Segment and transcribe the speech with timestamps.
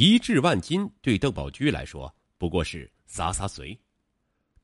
[0.00, 3.76] 一掷万金对邓宝驹来说不过是洒洒水。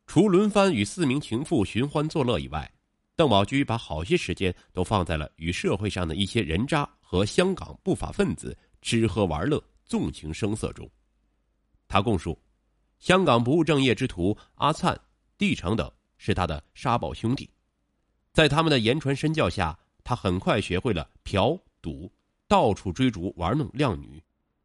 [0.07, 2.73] 除轮番与四名情妇寻欢作乐以外，
[3.17, 10.89] 邓宝驹把好些时间都放在了与社会上的一些人渣和香港不法分子吃喝玩乐、纵情声色中。
[11.89, 12.41] 他供述，
[13.01, 14.97] 香港不务正业之徒阿灿、
[15.37, 17.51] 地成等是他的沙宝兄弟，
[18.33, 22.09] 在他们的言传身教下，他很快学会了嫖赌，
[22.47, 24.23] 到处追逐玩弄靓女，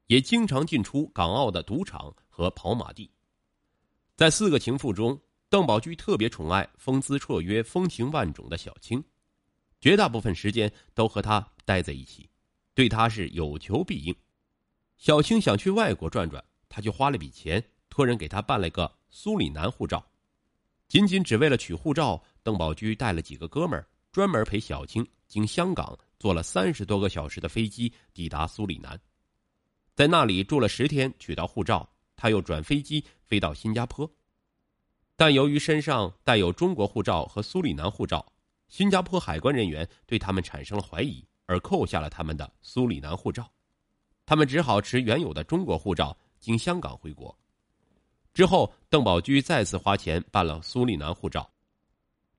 [0.09, 3.09] 也经常进出港澳的赌场和跑马地。
[4.15, 9.03] 在四个情妇中，邓宝驹特别宠爱风姿绰约、风情万种的小青，
[9.79, 12.27] 绝大部分时间都和她待在一起，
[12.73, 14.15] 对他是有求必应。
[14.97, 20.03] 小青想去外国转转，他就花了笔钱托人给他办了个苏里南护照。
[20.87, 28.99] 仅仅只为了取护照，邓宝驹带了几个哥们儿，专门陪小青经香港坐了三十多个小时的飞机抵达苏里南，
[29.99, 31.85] 在那里住了十天，取到护照，
[32.15, 34.09] 他又转飞机飞到新加坡。
[35.17, 38.25] 但由于身上带有中国护照和苏里南护照，
[38.69, 43.51] 新加坡海关人员对他们产生了怀疑，而扣下了他们的苏里南护照。
[44.25, 47.37] 他们只好持原有的中国护照经香港回国。
[48.33, 51.51] 之后，邓宝驹再次花钱办了苏里南护照。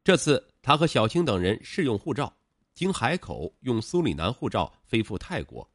[0.02, 2.34] 这次，他和小青等人试用护照，
[2.72, 5.70] 经海口用苏里南护照飞赴泰国。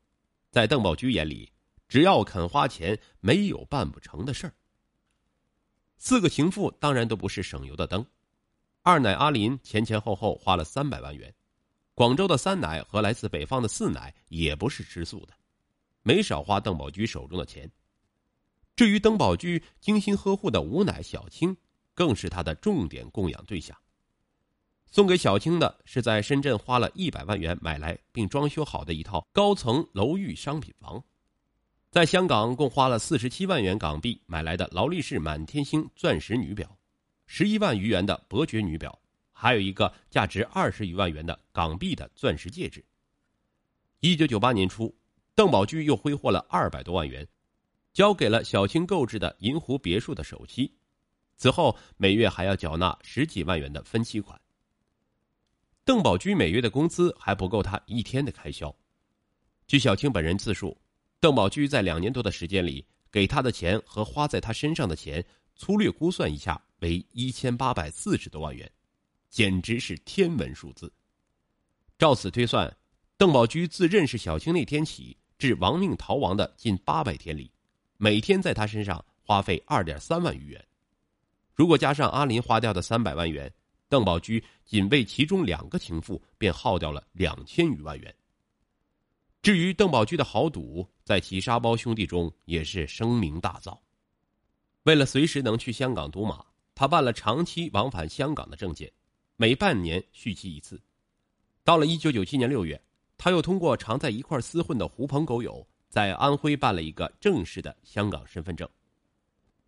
[0.49, 1.47] 在邓宝驹眼里，
[1.87, 4.53] 只要肯花钱，没有办不成的事儿。
[5.97, 8.05] 四个情妇当然都不是省油的灯，
[8.81, 11.33] 二奶阿林前前后后花了三百万元，
[11.93, 15.33] 广州的三奶和来自北方的四奶也不是吃素的，
[16.01, 17.71] 没少花邓宝驹手中的钱。
[18.75, 21.55] 至于邓宝驹精心呵护的五奶小青，
[21.93, 23.75] 更是他的重点供养对象。
[24.87, 31.03] 送给小青的是在深圳花了一百万元买来并装修好的一套高层楼宇商品房。
[31.95, 36.77] 在香港共花了四十七万元港币买来的劳力士满天星钻石女表，
[37.25, 38.99] 十一万余元的伯爵女表，
[39.31, 42.83] 还有一个价值二十余万元的港币的钻石戒指。
[44.01, 44.93] 一九九八年初，
[45.35, 47.25] 邓宝驹又挥霍了二百多万元，
[47.93, 50.69] 交给了小青购置的银湖别墅的首期，
[51.37, 54.37] 此后每月还要缴纳十几万元的分期款。
[55.85, 58.75] 邓宝驹每月的工资还不够他一天的开销，
[59.65, 60.77] 据小青本人自述。
[61.25, 65.25] 邓宝驹在两年多的时间里，给他的钱和花在他身上的钱，
[65.55, 68.71] 粗略估算一下为一千八百四十多万元，
[69.27, 70.93] 简直是天文数字。
[71.97, 72.71] 照此推算，
[73.17, 77.51] 邓宝驹自认识小青那天起至亡命逃亡的近八百天里，
[77.97, 80.63] 每天在他身上花费二点三万余元。
[81.55, 83.51] 如果加上阿林花掉的三百万元，
[83.89, 88.15] 邓宝驹仅为其中两个情妇便耗掉了两千余万元。
[89.45, 93.77] 至于邓宝驹的豪赌，在其沙包兄弟中也是声名大噪。
[94.85, 98.91] 为了随时能去香港赌马，他办了长期往返香港的证件，
[99.35, 100.81] 每半年续期一次。
[101.63, 102.83] 到了一九九七年六月，
[103.19, 108.67] 他又通过常在一块厮混的狐朋狗友，在安徽办了一个正式的香港身份证。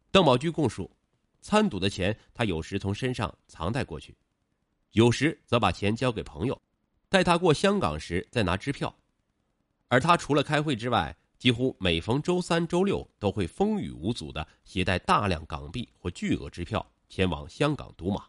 [0.09, 0.89] 邓宝驹供述，
[1.39, 4.17] 参赌的钱他有时从身上藏带过去，
[4.93, 6.59] 有时则把钱交给朋友，
[7.09, 8.91] 带他过香港时再拿支票。
[9.89, 18.25] 而他除了开会之外，几乎每逢周三、周六都会风雨无阻的携带大量港币或巨额支票前往香港赌马。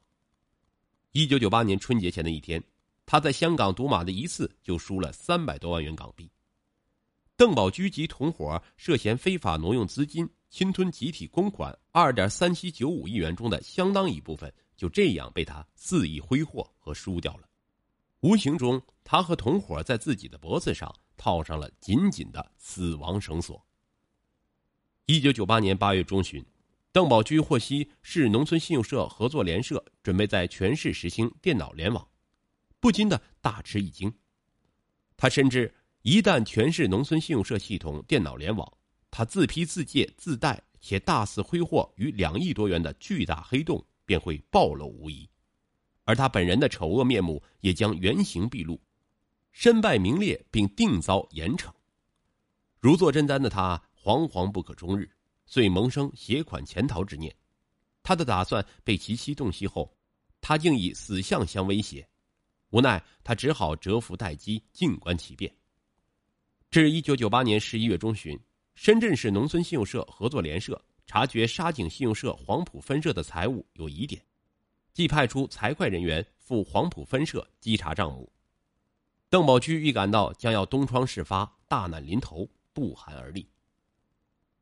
[1.13, 2.63] 一九九八年春节前的一天，
[3.07, 6.31] 他在香港赌马的一次就输了三百多万元港币。
[7.35, 17.49] 邓宝驹及同伙涉嫌非法挪用资金、侵吞集体公款二点三七九五亿元中的相当一部分，就这样被他肆意挥霍和输掉了。
[18.21, 20.95] 无形中，他和同伙在自己的脖子上。
[21.19, 23.63] 套上了紧紧的死亡绳索。
[25.05, 26.43] 一九九八年八月中旬，
[26.93, 32.09] 邓宝驹获悉市农村信用社合作联社准备在全市实行电脑联网，
[32.81, 34.15] 不禁的大吃一惊。
[35.17, 38.73] 他深知，一旦全市农村信用社系统电脑联网，
[39.11, 45.29] 他自批自借自贷且大肆挥霍逾两亿多元的巨大黑洞便会暴露无遗，
[46.05, 48.81] 而他本人的丑恶面目也将原形毕露。
[49.53, 51.73] 身败名裂，并定遭严惩。
[52.81, 55.11] 如坐针毡的他惶惶不可终日，
[55.47, 57.35] 遂萌生携款潜逃之念。
[58.03, 59.97] 他的打算被其妻洞悉后，
[60.41, 62.09] 他竟以死相相威胁。
[62.71, 65.53] 无奈，他只好蛰伏待机，静观其变。
[66.71, 68.39] 至一九九八年十一月中旬，
[68.75, 74.23] 深圳市农村信用社合作联社察觉沙井信用社黄埔分社的财务有疑点，
[74.93, 78.31] 即派出财会人员赴黄埔分社稽查账目。
[79.31, 83.47] 邓宝驹预感到将要东窗事发，大难临头，不寒而栗。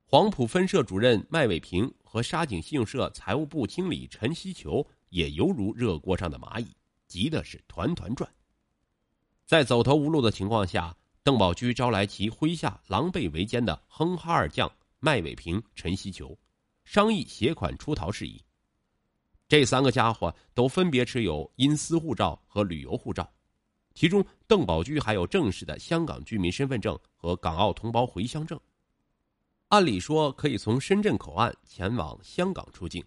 [0.04, 6.66] 黄埔分社主任麦伟平和沙井信用社财务部经理陈希球也犹如热锅上的蚂蚁，
[7.06, 8.28] 急的是团团转。
[9.44, 14.68] 在走投无路的情况下，邓宝驹招来其麾下狼狈为奸的哼哈二将
[14.98, 16.36] 麦伟平、陈希球，
[16.84, 18.42] 商议携款出逃事宜。
[19.46, 23.32] 这三个家伙都分别持有因私护照和旅游护照，
[23.96, 28.60] 其中邓宝驹还有正式的香港居民身份证和港澳同胞回乡证。
[29.68, 33.02] 按理说可以从深圳口岸前往香港出境，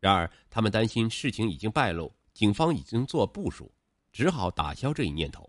[0.00, 3.72] 然而他们担心事情已经败露，警方已经做部署，
[4.12, 5.48] 只好打消这一念头。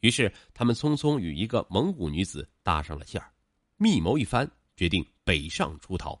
[0.00, 3.32] 于是他们匆匆与一个蒙古女子搭上了线儿，
[3.76, 6.20] 密谋一番，决定北上出逃。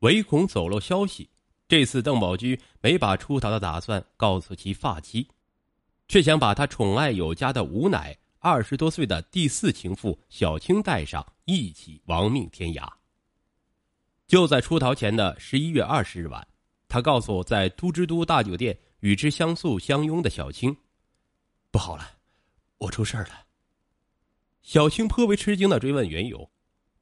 [0.00, 1.30] 唯恐走漏消息，
[1.68, 5.26] 这次邓宝驹没把出逃的打算告诉其发妻，
[6.08, 8.18] 却想把他宠爱有加的吴奶。
[8.40, 12.88] 二十多岁的第四情妇小青带上，一起亡命天涯。
[14.28, 16.46] 就在出逃前的十一月二十日晚，
[16.86, 20.76] 他告诉在都之都大酒店与之相宿相拥的小青
[21.72, 22.18] ：“不好了，
[22.78, 23.46] 我出事了。”
[24.62, 26.48] 小青颇为吃惊的追问缘由，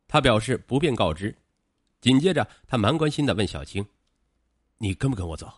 [0.08, 1.36] 他表示不便告知。
[2.00, 3.86] 紧接着，他蛮关心的问小青
[4.78, 5.52] ：“你跟不跟我走？”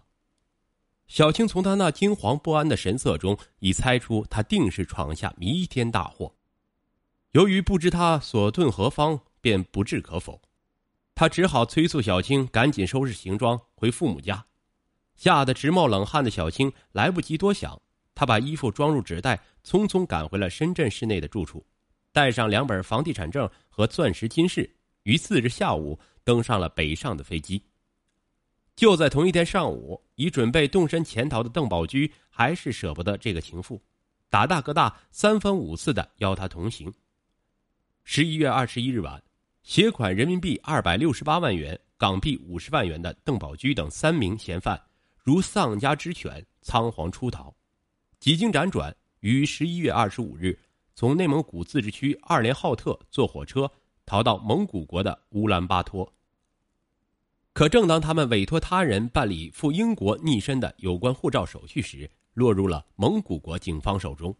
[1.08, 6.34] 小青从他那惊惶不安的神色中，已猜出他定是闯下弥天大祸。
[7.32, 10.40] 由于不知他所遁何方，便不置可否。
[11.14, 14.44] 他只好催促小青赶紧收拾行装回父母家。
[15.16, 17.81] 吓得直冒冷汗的小青来不及多想，
[18.14, 21.66] 他把衣服装入纸袋，匆匆赶回了深圳市内的住处，
[22.12, 27.61] 带上两本房地产证和钻石金饰，于次日下午登上了北上的飞机。
[28.78, 33.82] 就在同一天上午，已准备动身潜逃的邓宝驹还是舍不得这个情妇，
[34.30, 36.94] 打大哥大，三番五次的邀她同行。
[38.04, 39.20] 十一月二十一日晚，
[39.64, 44.80] 携款人民币二百六十八万元、港币五十万元的邓宝驹等三名嫌犯，
[45.25, 47.52] 如丧家之犬，仓皇出逃。
[48.20, 50.56] 几经辗转，于十一月二十五日，
[50.94, 53.69] 从内蒙古自治区二连浩特坐火车
[54.06, 56.08] 逃到蒙古国的乌兰巴托。
[57.58, 64.32] 可正当他们委托他人办理赴英国逆身的有关护照手续时，落入了蒙古国警方手中。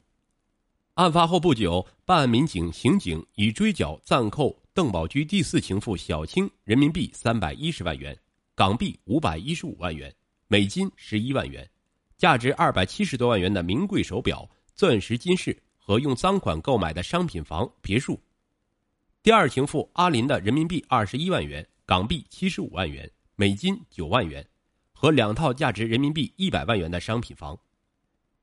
[0.95, 8.17] 案发后不久，办案民警、刑警已追缴暂扣邓宝驹第四情妇小青人民币三百一十万元、
[8.55, 10.15] 港币五百一十五万元、
[10.47, 11.69] 美金十一万元，
[12.17, 18.17] 价值二百七十多万元的名贵手表、钻石金饰和用赃款购买的商品房、别墅。
[19.25, 21.69] 第二情妇阿林的人民币二十一万元。
[21.89, 24.47] 港币七十五万元、美金九万元，
[24.93, 27.59] 和两套价值人民币一百万元的商品房。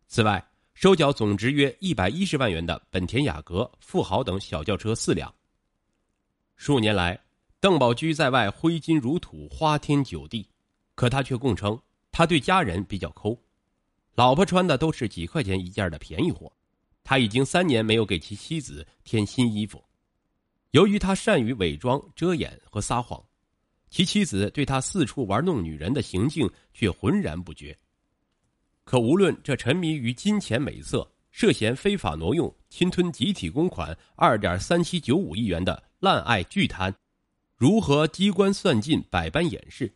[0.07, 0.43] 此外，
[0.73, 5.31] 收缴总值约一百一十万元的本田雅阁、富豪等小轿车四辆。
[6.55, 7.23] 数年来，
[7.59, 10.49] 邓宝驹在外挥金如土、花天酒地，
[10.95, 11.79] 可他却供称
[12.11, 13.39] 他对家人比较抠，
[14.15, 16.51] 老婆穿的都是几块钱一件的便宜货，
[17.03, 19.85] 他已经三年没有给其妻子添新衣服。
[20.71, 23.23] 由于他善于伪装、遮掩和撒谎。
[23.95, 27.73] 其妻子对他四处玩弄女人的行径却浑然不觉。
[28.83, 36.93] 可无论这沉迷于金钱美色、涉嫌非法挪用、侵吞集体公款二点三七九五亿元的滥爱巨贪，
[37.55, 39.89] 如何机关算尽、百般掩饰，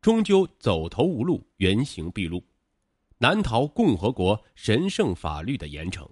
[0.00, 2.42] 终究走投无路、原形毕露，
[3.18, 6.08] 难逃共和国神圣法律的严惩。